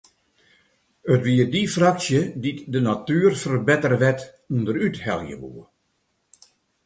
[1.13, 4.19] It wie dy fraksje dy’t de natuerferbetterwet
[4.55, 5.63] ûnderúthelje woe.